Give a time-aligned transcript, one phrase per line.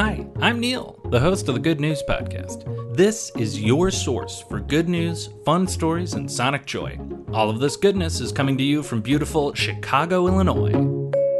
[0.00, 2.96] Hi, I'm Neil, the host of the Good News Podcast.
[2.96, 6.98] This is your source for good news, fun stories, and sonic joy.
[7.34, 10.72] All of this goodness is coming to you from beautiful Chicago, Illinois.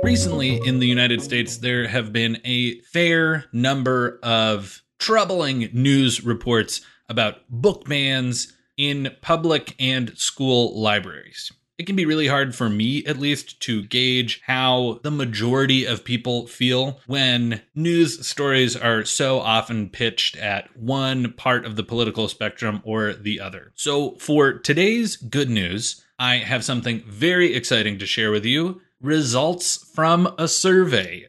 [0.02, 6.82] Recently in the United States, there have been a fair number of troubling news reports
[7.08, 11.50] about book bans in public and school libraries
[11.80, 16.04] it can be really hard for me, at least, to gauge how the majority of
[16.04, 22.28] people feel when news stories are so often pitched at one part of the political
[22.28, 23.72] spectrum or the other.
[23.76, 29.90] So, for today's good news, I have something very exciting to share with you results
[29.94, 31.28] from a survey.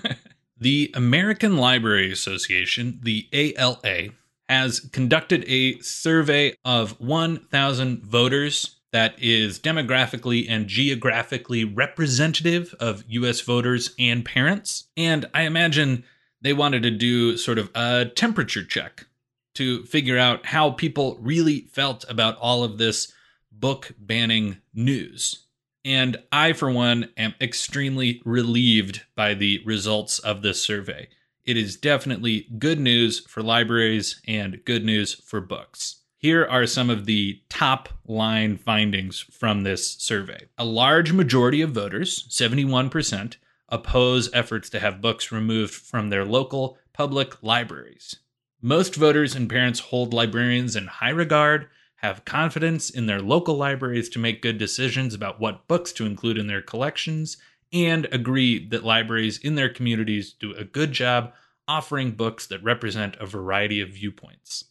[0.58, 4.12] the American Library Association, the ALA,
[4.48, 13.40] has conducted a survey of 1,000 voters that is demographically and geographically representative of US
[13.40, 14.88] voters and parents.
[14.96, 16.04] And I imagine
[16.40, 19.06] they wanted to do sort of a temperature check
[19.54, 23.12] to figure out how people really felt about all of this
[23.52, 25.46] book banning news.
[25.84, 31.08] And I, for one, am extremely relieved by the results of this survey.
[31.44, 35.99] It is definitely good news for libraries and good news for books.
[36.22, 40.48] Here are some of the top line findings from this survey.
[40.58, 43.36] A large majority of voters, 71%,
[43.70, 48.16] oppose efforts to have books removed from their local public libraries.
[48.60, 54.10] Most voters and parents hold librarians in high regard, have confidence in their local libraries
[54.10, 57.38] to make good decisions about what books to include in their collections,
[57.72, 61.32] and agree that libraries in their communities do a good job
[61.66, 64.66] offering books that represent a variety of viewpoints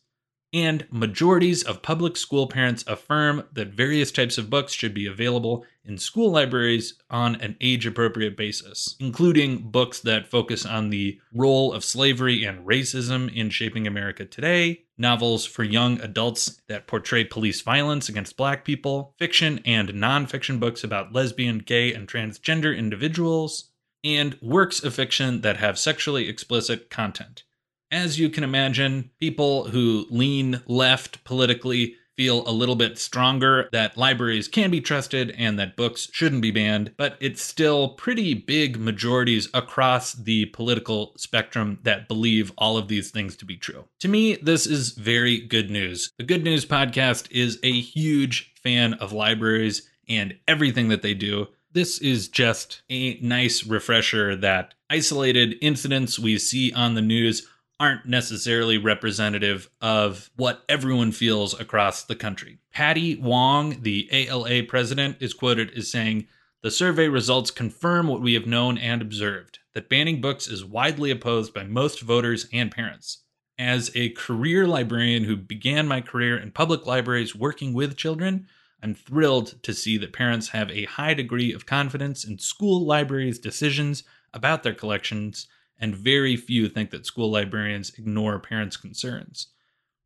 [0.53, 5.65] and majorities of public school parents affirm that various types of books should be available
[5.85, 11.73] in school libraries on an age appropriate basis, including books that focus on the role
[11.73, 17.61] of slavery and racism in shaping America today, novels for young adults that portray police
[17.61, 23.71] violence against black people, fiction and nonfiction books about lesbian, gay, and transgender individuals,
[24.03, 27.43] and works of fiction that have sexually explicit content.
[27.91, 33.97] As you can imagine, people who lean left politically feel a little bit stronger that
[33.97, 38.77] libraries can be trusted and that books shouldn't be banned, but it's still pretty big
[38.77, 43.85] majorities across the political spectrum that believe all of these things to be true.
[43.99, 46.11] To me, this is very good news.
[46.17, 51.47] The Good News Podcast is a huge fan of libraries and everything that they do.
[51.71, 57.47] This is just a nice refresher that isolated incidents we see on the news
[57.79, 62.59] aren't necessarily representative of what everyone feels across the country.
[62.73, 66.27] Patty Wong, the ALA president, is quoted as saying,
[66.61, 71.11] The survey results confirm what we have known and observed that banning books is widely
[71.11, 73.23] opposed by most voters and parents.
[73.57, 78.47] As a career librarian who began my career in public libraries working with children,
[78.81, 83.39] I'm thrilled to see that parents have a high degree of confidence in school libraries'
[83.39, 84.03] decisions
[84.33, 85.47] about their collections
[85.79, 89.47] and very few think that school librarians ignore parents' concerns.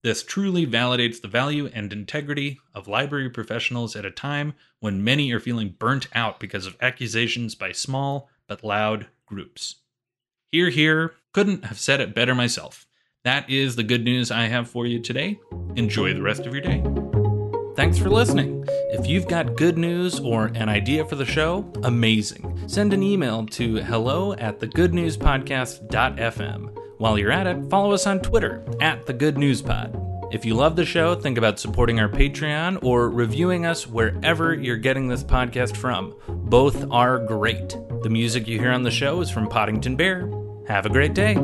[0.04, 5.32] This truly validates the value and integrity of library professionals at a time when many
[5.32, 9.76] are feeling burnt out because of accusations by small but loud groups.
[10.52, 12.86] Hear, hear, couldn't have said it better myself.
[13.24, 15.40] That is the good news I have for you today.
[15.76, 16.84] Enjoy the rest of your day.
[17.76, 18.66] Thanks for listening.
[18.92, 22.68] If you've got good news or an idea for the show, amazing.
[22.68, 26.78] Send an email to hello at thegoodnewspodcast.fm.
[27.00, 30.00] While you're at it, follow us on Twitter at The Good News Pod.
[30.32, 34.78] If you love the show, think about supporting our Patreon or reviewing us wherever you're
[34.78, 36.16] getting this podcast from.
[36.28, 37.76] Both are great.
[38.04, 40.30] The music you hear on the show is from Poddington Bear.
[40.68, 41.38] Have a great day.